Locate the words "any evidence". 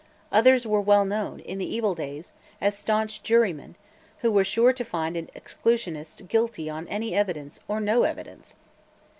6.87-7.59